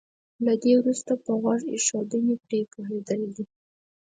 له 0.45 0.53
دې 0.63 0.71
وروسته 0.79 1.13
په 1.23 1.31
غوږ 1.41 1.61
ايښودنې 1.73 2.35
پرې 2.43 2.59
پوهېدل 2.71 3.21
دي. 3.35 3.45